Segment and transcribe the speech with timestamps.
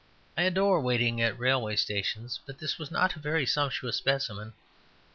[0.35, 4.53] I adore waiting at railway stations, but this was not a very sumptuous specimen.